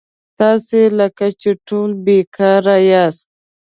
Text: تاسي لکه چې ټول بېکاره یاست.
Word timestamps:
تاسي 0.39 0.81
لکه 0.99 1.25
چې 1.41 1.49
ټول 1.67 1.89
بېکاره 2.05 2.75
یاست. 2.91 3.27